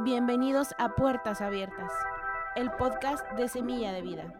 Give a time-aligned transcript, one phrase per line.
[0.00, 1.92] Bienvenidos a Puertas Abiertas,
[2.56, 4.32] el podcast de Semilla de Vida.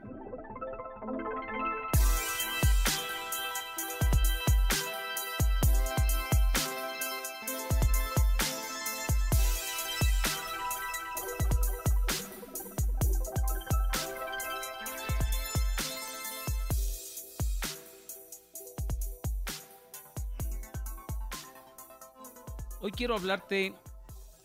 [22.84, 23.76] Hoy quiero hablarte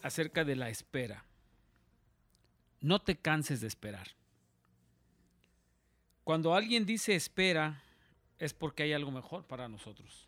[0.03, 1.25] acerca de la espera.
[2.81, 4.09] No te canses de esperar.
[6.23, 7.81] Cuando alguien dice espera,
[8.37, 10.27] es porque hay algo mejor para nosotros.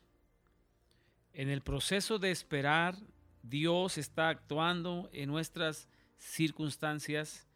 [1.34, 2.96] En el proceso de esperar,
[3.44, 5.88] Dios está actuando en nuestras
[6.18, 7.48] circunstancias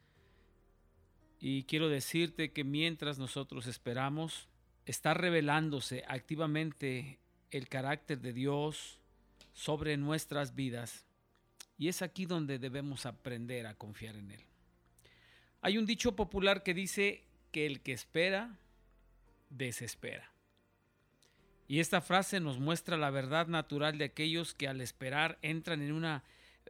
[1.40, 4.49] y quiero decirte que mientras nosotros esperamos,
[4.85, 7.17] está revelándose activamente
[7.49, 8.99] el carácter de Dios,
[9.54, 11.05] sobre nuestras vidas
[11.77, 14.41] y es aquí donde debemos aprender a confiar en Él.
[15.62, 18.57] Hay un dicho popular que dice que el que espera,
[19.49, 20.32] desespera.
[21.68, 25.93] Y esta frase nos muestra la verdad natural de aquellos que al esperar entran en,
[25.93, 26.23] una,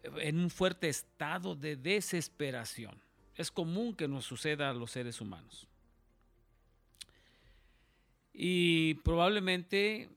[0.04, 3.02] en un fuerte estado de desesperación.
[3.36, 5.68] Es común que nos suceda a los seres humanos.
[8.32, 10.10] Y probablemente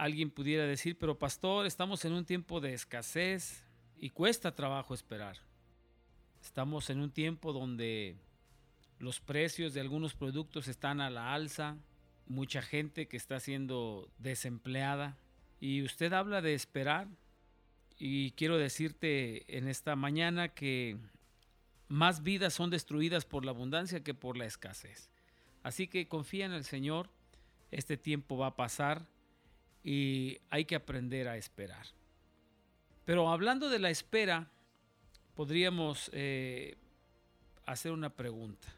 [0.00, 3.66] alguien pudiera decir, pero pastor, estamos en un tiempo de escasez
[3.98, 5.36] y cuesta trabajo esperar.
[6.42, 8.16] Estamos en un tiempo donde
[8.98, 11.76] los precios de algunos productos están a la alza,
[12.26, 15.18] mucha gente que está siendo desempleada
[15.60, 17.06] y usted habla de esperar
[17.98, 20.96] y quiero decirte en esta mañana que
[21.88, 25.10] más vidas son destruidas por la abundancia que por la escasez.
[25.62, 27.10] Así que confía en el Señor,
[27.70, 29.04] este tiempo va a pasar
[29.82, 31.86] y hay que aprender a esperar.
[33.04, 34.50] Pero hablando de la espera,
[35.34, 36.76] podríamos eh,
[37.66, 38.68] hacer una pregunta.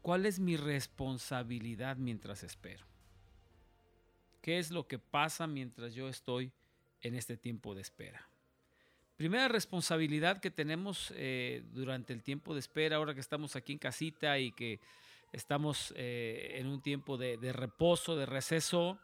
[0.00, 2.86] ¿Cuál es mi responsabilidad mientras espero?
[4.40, 6.52] ¿Qué es lo que pasa mientras yo estoy
[7.00, 8.28] en este tiempo de espera?
[9.16, 13.78] Primera responsabilidad que tenemos eh, durante el tiempo de espera, ahora que estamos aquí en
[13.78, 14.80] casita y que
[15.32, 18.98] estamos eh, en un tiempo de reposo, de receso,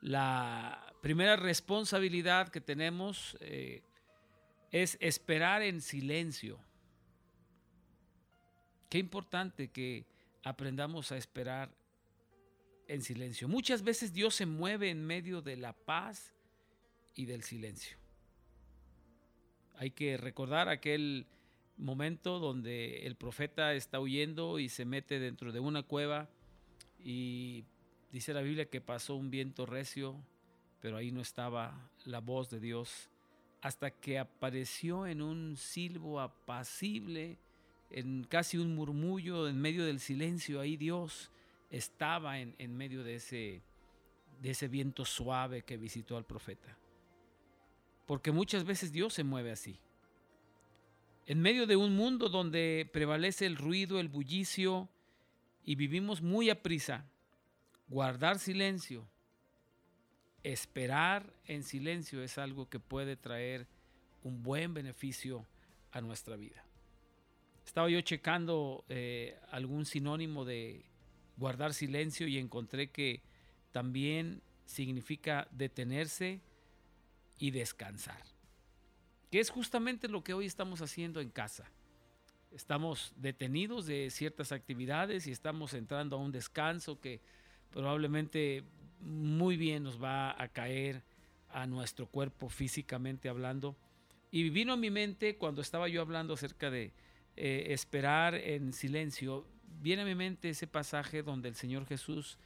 [0.00, 3.82] la primera responsabilidad que tenemos eh,
[4.70, 6.58] es esperar en silencio.
[8.88, 10.06] Qué importante que
[10.42, 11.70] aprendamos a esperar
[12.88, 13.48] en silencio.
[13.48, 16.34] Muchas veces Dios se mueve en medio de la paz
[17.14, 17.96] y del silencio.
[19.76, 21.26] Hay que recordar aquel
[21.76, 26.28] momento donde el profeta está huyendo y se mete dentro de una cueva
[26.98, 27.64] y
[28.12, 30.16] Dice la Biblia que pasó un viento recio,
[30.80, 33.08] pero ahí no estaba la voz de Dios,
[33.62, 37.38] hasta que apareció en un silbo apacible,
[37.90, 41.30] en casi un murmullo, en medio del silencio, ahí Dios
[41.70, 43.62] estaba en, en medio de ese,
[44.40, 46.76] de ese viento suave que visitó al profeta.
[48.06, 49.78] Porque muchas veces Dios se mueve así.
[51.26, 54.88] En medio de un mundo donde prevalece el ruido, el bullicio,
[55.64, 57.04] y vivimos muy a prisa,
[57.90, 59.06] guardar silencio,
[60.44, 63.66] esperar en silencio es algo que puede traer
[64.22, 65.44] un buen beneficio
[65.90, 66.64] a nuestra vida.
[67.66, 70.84] Estaba yo checando eh, algún sinónimo de
[71.36, 73.22] guardar silencio y encontré que
[73.72, 76.40] también significa detenerse
[77.38, 78.22] y descansar,
[79.30, 81.70] que es justamente lo que hoy estamos haciendo en casa.
[82.52, 87.20] Estamos detenidos de ciertas actividades y estamos entrando a un descanso que
[87.70, 88.64] probablemente
[89.00, 91.02] muy bien nos va a caer
[91.50, 93.76] a nuestro cuerpo físicamente hablando.
[94.30, 96.92] Y vino a mi mente cuando estaba yo hablando acerca de
[97.36, 99.46] eh, esperar en silencio,
[99.80, 102.38] viene a mi mente ese pasaje donde el Señor Jesús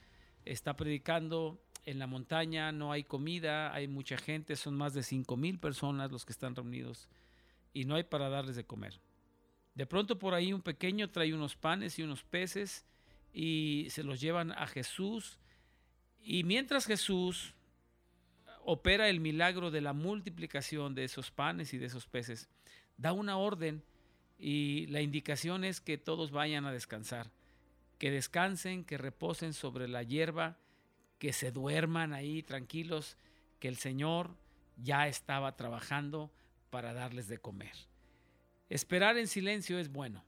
[0.45, 5.37] está predicando en la montaña, no hay comida, hay mucha gente, son más de cinco
[5.37, 7.09] mil personas los que están reunidos
[7.75, 9.01] y no hay para darles de comer.
[9.75, 12.87] De pronto por ahí un pequeño trae unos panes y unos peces
[13.35, 15.41] y se los llevan a Jesús.
[16.23, 17.55] Y mientras Jesús
[18.65, 22.49] opera el milagro de la multiplicación de esos panes y de esos peces,
[22.97, 23.83] da una orden
[24.39, 27.31] y la indicación es que todos vayan a descansar,
[27.99, 30.57] que descansen, que reposen sobre la hierba,
[31.19, 33.17] que se duerman ahí tranquilos,
[33.59, 34.37] que el Señor
[34.77, 36.33] ya estaba trabajando
[36.71, 37.75] para darles de comer.
[38.69, 40.25] Esperar en silencio es bueno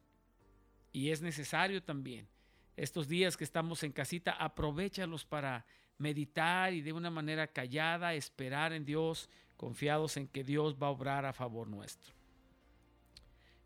[0.92, 2.28] y es necesario también
[2.76, 5.64] estos días que estamos en casita, aprovechalos para
[5.98, 10.90] meditar y de una manera callada esperar en Dios, confiados en que Dios va a
[10.90, 12.14] obrar a favor nuestro.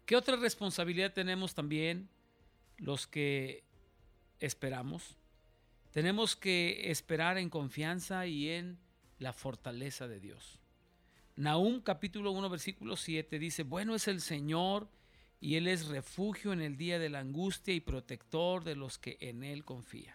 [0.06, 2.08] ¿Qué otra responsabilidad tenemos también
[2.76, 3.64] los que
[4.38, 5.16] esperamos?
[5.90, 8.78] Tenemos que esperar en confianza y en
[9.18, 10.60] la fortaleza de Dios.
[11.36, 14.88] Nahum capítulo 1 versículo 7 dice, bueno es el Señor
[15.40, 19.16] y Él es refugio en el día de la angustia y protector de los que
[19.20, 20.14] en Él confían.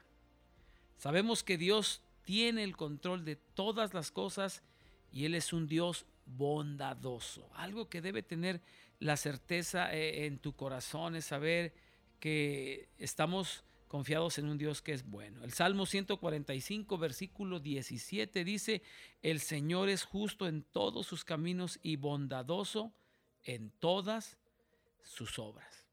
[0.97, 4.63] Sabemos que Dios tiene el control de todas las cosas
[5.11, 7.49] y Él es un Dios bondadoso.
[7.55, 8.61] Algo que debe tener
[8.99, 11.73] la certeza eh, en tu corazón es saber
[12.19, 15.43] que estamos confiados en un Dios que es bueno.
[15.43, 18.81] El Salmo 145, versículo 17 dice,
[19.21, 22.93] el Señor es justo en todos sus caminos y bondadoso
[23.43, 24.37] en todas
[25.05, 25.85] sus obras.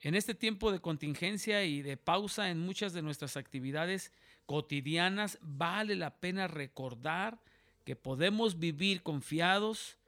[0.00, 4.12] En este tiempo de contingencia y de pausa en muchas de nuestras actividades
[4.46, 7.40] cotidianas, vale la pena recordar
[7.84, 9.98] que podemos vivir confiados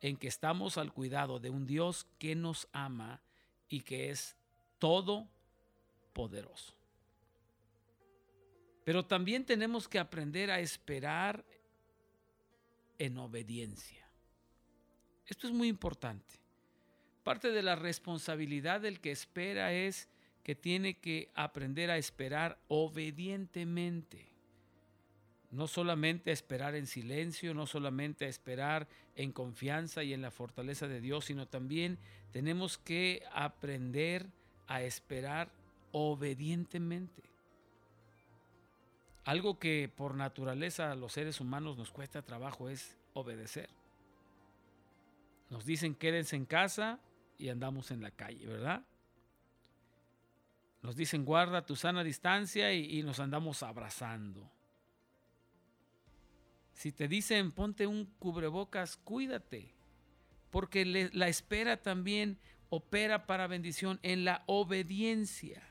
[0.00, 3.20] en que estamos al cuidado de un Dios que nos ama
[3.68, 4.36] y que es
[4.78, 5.28] todo
[6.12, 6.74] poderoso.
[8.84, 11.44] Pero también tenemos que aprender a esperar
[12.98, 14.08] en obediencia.
[15.26, 16.39] Esto es muy importante.
[17.24, 20.08] Parte de la responsabilidad del que espera es
[20.42, 24.26] que tiene que aprender a esperar obedientemente.
[25.50, 30.30] No solamente a esperar en silencio, no solamente a esperar en confianza y en la
[30.30, 31.98] fortaleza de Dios, sino también
[32.32, 34.26] tenemos que aprender
[34.68, 35.50] a esperar
[35.92, 37.22] obedientemente.
[39.24, 43.68] Algo que por naturaleza a los seres humanos nos cuesta trabajo es obedecer.
[45.50, 47.00] Nos dicen quédense en casa
[47.40, 48.84] y andamos en la calle, ¿verdad?
[50.82, 54.50] Nos dicen guarda tu sana distancia y, nos andamos abrazando.
[56.74, 59.74] Si te dicen ponte un cubrebocas, cuídate,
[60.50, 62.38] porque la espera también
[62.70, 65.62] opera para bendición en la obediencia.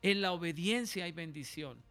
[0.00, 1.82] En la obediencia hay bendición.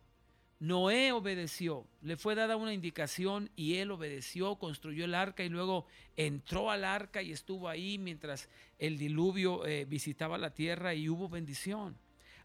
[0.61, 5.87] Noé obedeció, le fue dada una indicación y él obedeció, construyó el arca y luego
[6.15, 8.47] entró al arca y estuvo ahí mientras
[8.77, 11.97] el diluvio eh, visitaba la tierra y hubo bendición.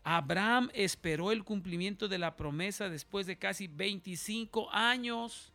[0.03, 5.53] Abraham esperó el cumplimiento de la promesa después de casi 25 años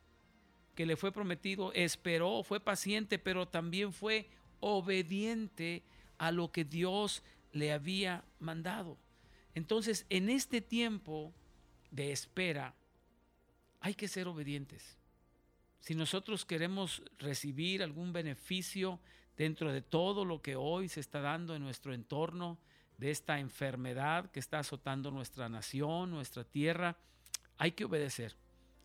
[0.76, 1.74] que le fue prometido.
[1.74, 4.30] Esperó, fue paciente, pero también fue
[4.60, 5.82] obediente
[6.20, 7.24] a lo que Dios
[7.54, 9.00] le había mandado.
[9.56, 11.34] Entonces, en este tiempo
[11.92, 12.74] de espera,
[13.80, 14.98] hay que ser obedientes.
[15.80, 19.00] Si nosotros queremos recibir algún beneficio
[19.38, 22.58] dentro de todo lo que hoy se está dando en nuestro entorno,
[23.02, 26.98] de esta enfermedad que está azotando nuestra nación, nuestra tierra,
[27.58, 28.36] hay que obedecer.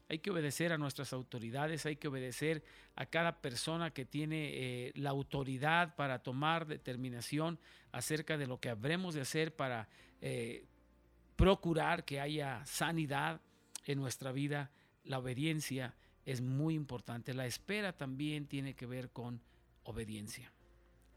[0.08, 2.64] Hay que obedecer a nuestras autoridades, hay que obedecer
[2.94, 7.58] a cada persona que tiene eh, la autoridad para tomar determinación
[7.92, 9.86] acerca de lo que habremos de hacer para
[10.22, 10.64] eh,
[11.36, 13.40] procurar que haya sanidad
[13.84, 14.70] en nuestra vida.
[15.04, 15.94] La obediencia
[16.24, 17.34] es muy importante.
[17.34, 19.40] La espera también tiene que ver con
[19.84, 20.52] obediencia.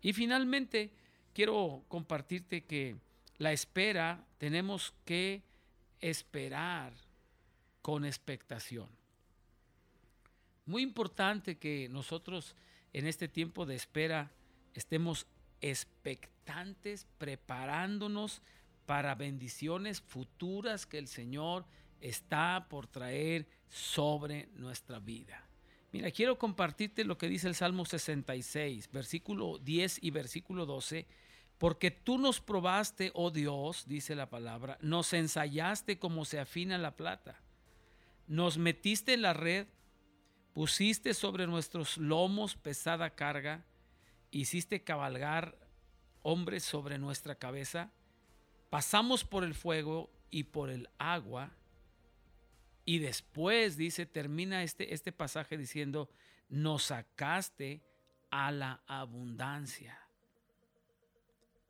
[0.01, 0.92] Y finalmente,
[1.33, 2.98] quiero compartirte que
[3.38, 5.44] la espera tenemos que
[6.00, 6.94] esperar
[7.81, 8.88] con expectación.
[10.66, 12.56] Muy importante que nosotros
[12.94, 14.31] en este tiempo de espera
[14.73, 15.26] estemos
[15.61, 18.42] expectantes, preparándonos
[18.89, 21.67] para bendiciones futuras que el Señor
[22.01, 25.47] está por traer sobre nuestra vida.
[25.91, 31.05] Mira, quiero compartirte lo que dice el Salmo 66, versículo 10 y versículo 12.
[31.59, 36.95] Porque tú nos probaste, oh Dios, dice la palabra, nos ensayaste como se afina la
[36.95, 37.39] plata
[38.29, 39.67] nos metiste en la red,
[40.53, 43.65] pusiste sobre nuestros lomos pesada carga,
[44.29, 45.57] hiciste cabalgar
[46.21, 47.91] hombres sobre nuestra cabeza,
[48.69, 51.52] pasamos por el fuego y por el agua,
[52.85, 56.09] y después dice, termina este, este pasaje diciendo,
[56.49, 57.83] nos sacaste
[58.31, 59.99] a la abundancia.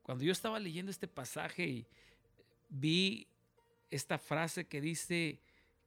[0.03, 1.87] Cuando yo estaba leyendo este pasaje y
[2.69, 3.27] vi
[3.89, 5.41] esta frase que dice,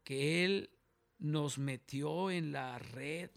[0.04, 0.70] que Él
[1.18, 3.30] nos metió en la red.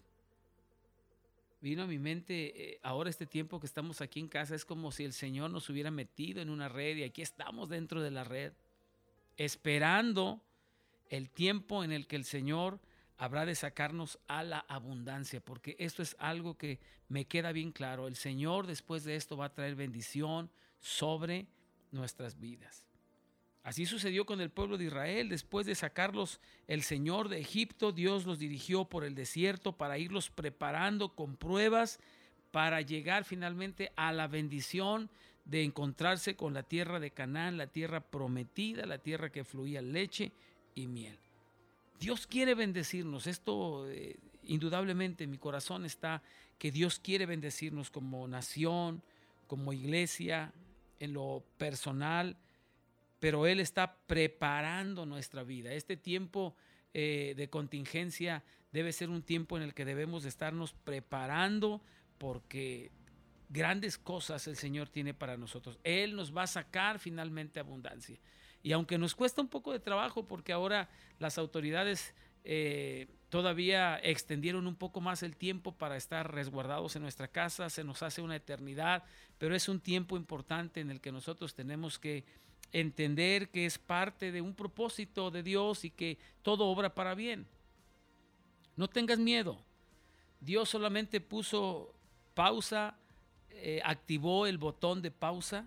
[1.66, 4.92] Vino a mi mente eh, ahora este tiempo que estamos aquí en casa, es como
[4.92, 8.22] si el Señor nos hubiera metido en una red y aquí estamos dentro de la
[8.22, 8.52] red,
[9.36, 10.40] esperando
[11.08, 12.78] el tiempo en el que el Señor
[13.18, 18.06] habrá de sacarnos a la abundancia, porque esto es algo que me queda bien claro.
[18.06, 21.48] El Señor después de esto va a traer bendición sobre
[21.90, 22.85] nuestras vidas.
[23.66, 25.28] Así sucedió con el pueblo de Israel.
[25.28, 30.30] Después de sacarlos el Señor de Egipto, Dios los dirigió por el desierto para irlos
[30.30, 31.98] preparando con pruebas
[32.52, 35.10] para llegar finalmente a la bendición
[35.44, 40.30] de encontrarse con la tierra de Canaán, la tierra prometida, la tierra que fluía leche
[40.76, 41.18] y miel.
[41.98, 43.26] Dios quiere bendecirnos.
[43.26, 46.22] Esto eh, indudablemente en mi corazón está
[46.60, 49.02] que Dios quiere bendecirnos como nación,
[49.48, 50.52] como iglesia,
[51.00, 52.36] en lo personal,
[53.18, 55.72] pero Él está preparando nuestra vida.
[55.72, 56.54] Este tiempo
[56.94, 61.82] eh, de contingencia debe ser un tiempo en el que debemos estarnos preparando
[62.18, 62.90] porque
[63.48, 65.78] grandes cosas el Señor tiene para nosotros.
[65.84, 68.18] Él nos va a sacar finalmente abundancia.
[68.62, 74.66] Y aunque nos cuesta un poco de trabajo porque ahora las autoridades eh, todavía extendieron
[74.66, 78.36] un poco más el tiempo para estar resguardados en nuestra casa, se nos hace una
[78.36, 79.04] eternidad,
[79.38, 82.24] pero es un tiempo importante en el que nosotros tenemos que
[82.72, 87.46] entender que es parte de un propósito de Dios y que todo obra para bien.
[88.76, 89.58] No tengas miedo.
[90.40, 91.94] Dios solamente puso
[92.34, 92.96] pausa,
[93.50, 95.66] eh, activó el botón de pausa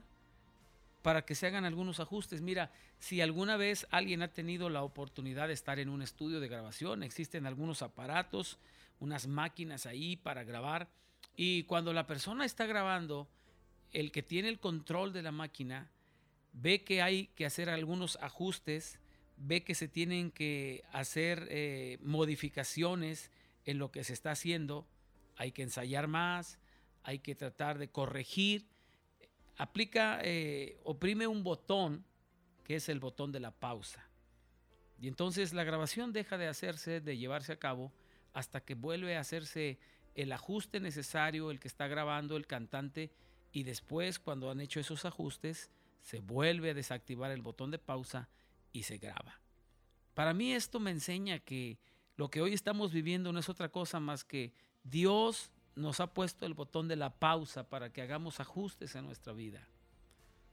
[1.01, 2.41] para que se hagan algunos ajustes.
[2.41, 6.47] Mira, si alguna vez alguien ha tenido la oportunidad de estar en un estudio de
[6.47, 8.59] grabación, existen algunos aparatos,
[8.99, 10.89] unas máquinas ahí para grabar
[11.35, 13.29] y cuando la persona está grabando,
[13.93, 15.89] el que tiene el control de la máquina
[16.53, 18.99] ve que hay que hacer algunos ajustes,
[19.37, 23.31] ve que se tienen que hacer eh, modificaciones
[23.65, 24.87] en lo que se está haciendo,
[25.37, 26.59] hay que ensayar más,
[27.03, 28.67] hay que tratar de corregir,
[29.57, 32.05] aplica, eh, oprime un botón
[32.63, 34.05] que es el botón de la pausa.
[34.99, 37.93] Y entonces la grabación deja de hacerse, de llevarse a cabo,
[38.33, 39.79] hasta que vuelve a hacerse
[40.15, 43.11] el ajuste necesario, el que está grabando el cantante,
[43.51, 48.29] y después cuando han hecho esos ajustes, se vuelve a desactivar el botón de pausa
[48.71, 49.41] y se graba.
[50.13, 51.79] Para mí esto me enseña que
[52.15, 54.53] lo que hoy estamos viviendo no es otra cosa más que
[54.83, 59.33] Dios nos ha puesto el botón de la pausa para que hagamos ajustes en nuestra
[59.33, 59.67] vida.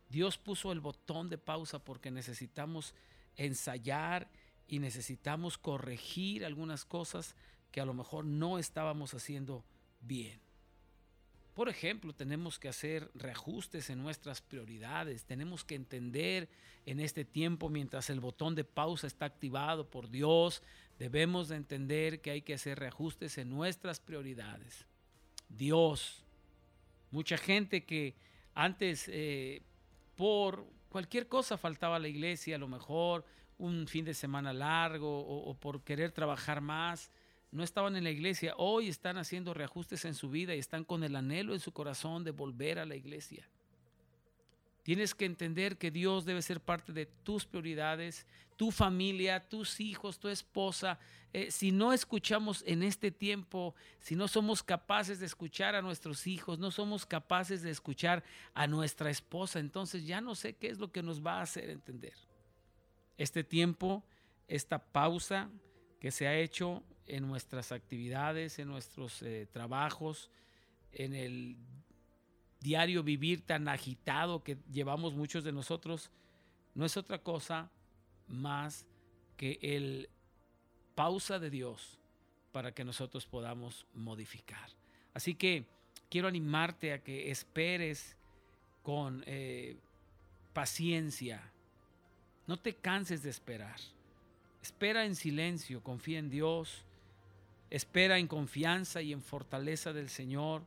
[0.08, 2.94] Dios puso el botón de pausa porque necesitamos
[3.34, 4.30] ensayar
[4.68, 7.34] y necesitamos corregir algunas cosas
[7.72, 9.64] que a lo mejor no estábamos haciendo
[10.00, 10.45] bien.
[11.56, 16.50] Por ejemplo, tenemos que hacer reajustes en nuestras prioridades, tenemos que entender
[16.84, 20.62] en este tiempo mientras el botón de pausa está activado por Dios,
[20.98, 24.84] debemos de entender que hay que hacer reajustes en nuestras prioridades.
[25.48, 26.26] Dios,
[27.10, 28.16] mucha gente que
[28.52, 29.62] antes eh,
[30.14, 33.24] por cualquier cosa faltaba a la iglesia, a lo mejor
[33.56, 37.10] un fin de semana largo o por querer trabajar más,
[37.50, 41.04] no estaban en la iglesia, hoy están haciendo reajustes en su vida y están con
[41.04, 43.48] el anhelo en su corazón de volver a la iglesia.
[44.86, 48.24] Tienes que entender que Dios debe ser parte de tus prioridades,
[48.56, 51.00] tu familia, tus hijos, tu esposa.
[51.32, 56.28] Eh, si no escuchamos en este tiempo, si no somos capaces de escuchar a nuestros
[56.28, 58.22] hijos, no somos capaces de escuchar
[58.54, 61.68] a nuestra esposa, entonces ya no sé qué es lo que nos va a hacer
[61.68, 62.14] entender.
[63.18, 64.04] Este tiempo,
[64.46, 65.50] esta pausa
[65.98, 70.30] que se ha hecho en nuestras actividades, en nuestros eh, trabajos,
[70.92, 71.56] en el
[72.60, 76.10] diario vivir tan agitado que llevamos muchos de nosotros,
[76.74, 77.70] no es otra cosa
[78.28, 78.86] más
[79.36, 80.08] que el
[80.94, 81.98] pausa de Dios
[82.52, 84.70] para que nosotros podamos modificar.
[85.12, 85.66] Así que
[86.08, 88.16] quiero animarte a que esperes
[88.82, 89.76] con eh,
[90.52, 91.52] paciencia.
[92.46, 93.78] No te canses de esperar.
[94.62, 96.85] Espera en silencio, confía en Dios,
[97.70, 100.66] espera en confianza y en fortaleza del Señor,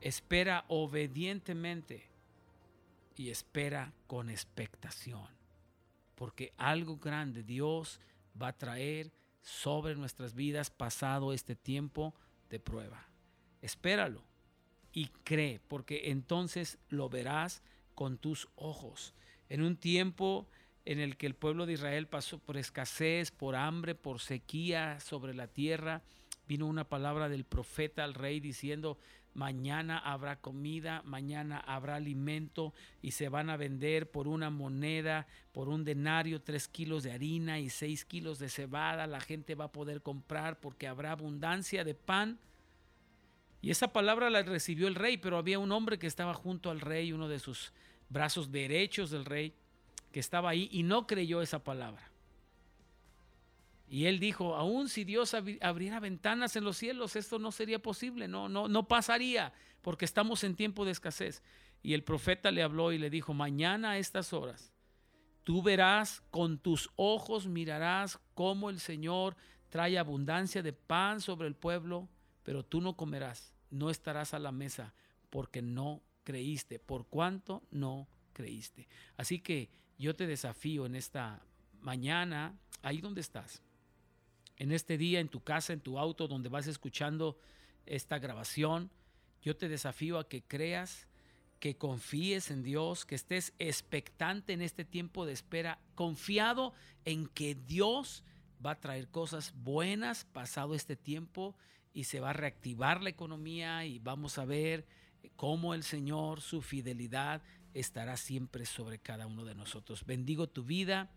[0.00, 2.08] espera obedientemente
[3.16, 5.26] y espera con expectación,
[6.14, 8.00] porque algo grande Dios
[8.40, 12.14] va a traer sobre nuestras vidas pasado este tiempo
[12.48, 13.08] de prueba.
[13.60, 14.24] Espéralo
[14.92, 17.62] y cree, porque entonces lo verás
[17.94, 19.14] con tus ojos.
[19.48, 20.46] En un tiempo
[20.84, 25.34] en el que el pueblo de Israel pasó por escasez, por hambre, por sequía sobre
[25.34, 26.02] la tierra,
[26.48, 28.98] vino una palabra del profeta al rey diciendo,
[29.34, 35.68] mañana habrá comida, mañana habrá alimento y se van a vender por una moneda, por
[35.68, 39.72] un denario, tres kilos de harina y seis kilos de cebada, la gente va a
[39.72, 42.38] poder comprar porque habrá abundancia de pan.
[43.60, 46.80] Y esa palabra la recibió el rey, pero había un hombre que estaba junto al
[46.80, 47.72] rey, uno de sus
[48.08, 49.54] brazos derechos del rey,
[50.12, 52.10] que estaba ahí y no creyó esa palabra.
[53.88, 58.28] Y él dijo, aún si Dios abriera ventanas en los cielos, esto no sería posible,
[58.28, 59.52] no, no, no pasaría,
[59.82, 61.42] porque estamos en tiempo de escasez.
[61.82, 64.72] Y el profeta le habló y le dijo, mañana a estas horas,
[65.44, 69.36] Tú verás, con tus ojos mirarás cómo el Señor
[69.70, 72.08] trae abundancia de pan sobre el pueblo,
[72.44, 74.94] pero tú no comerás, no estarás a la mesa,
[75.30, 78.88] porque no creíste, por cuanto no creíste.
[79.16, 81.42] Así que yo te desafío en esta
[81.80, 83.62] mañana, ahí donde estás,
[84.56, 87.38] en este día, en tu casa, en tu auto, donde vas escuchando
[87.86, 88.90] esta grabación,
[89.42, 91.08] yo te desafío a que creas,
[91.58, 96.72] que confíes en Dios, que estés expectante en este tiempo de espera, confiado
[97.04, 98.24] en que Dios
[98.64, 101.56] va a traer cosas buenas pasado este tiempo
[101.92, 104.86] y se va a reactivar la economía y vamos a ver
[105.36, 107.42] cómo el Señor, su fidelidad
[107.74, 110.04] estará siempre sobre cada uno de nosotros.
[110.04, 111.10] Bendigo tu vida.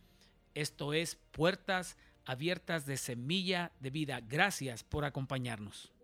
[0.54, 4.22] Esto es Puertas Abiertas de Semilla de Vida.
[4.22, 5.95] Gracias por acompañarnos.